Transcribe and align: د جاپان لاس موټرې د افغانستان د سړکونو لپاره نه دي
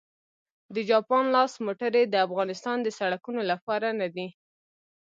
د 0.75 0.77
جاپان 0.89 1.23
لاس 1.35 1.53
موټرې 1.65 2.03
د 2.07 2.15
افغانستان 2.27 2.77
د 2.81 2.87
سړکونو 2.99 3.41
لپاره 3.51 3.87
نه 3.99 4.07
دي 4.15 4.27